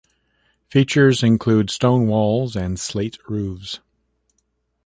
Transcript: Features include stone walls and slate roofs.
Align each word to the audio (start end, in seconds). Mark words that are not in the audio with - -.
Features 0.67 1.21
include 1.21 1.69
stone 1.69 2.07
walls 2.07 2.55
and 2.55 2.79
slate 2.79 3.19
roofs. 3.29 3.81